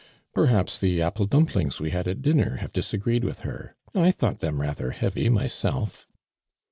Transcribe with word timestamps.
"Perhaps 0.33 0.79
the 0.79 0.99
apple 0.99 1.25
dumplings 1.25 1.79
we 1.79 1.91
had 1.91 2.07
at 2.07 2.23
dinner 2.23 2.55
have 2.55 2.73
disagreed 2.73 3.23
with 3.23 3.41
her. 3.41 3.75
I 3.93 4.09
thought 4.09 4.39
them 4.39 4.59
rather 4.59 4.89
heavy 4.89 5.29
myself." 5.29 6.07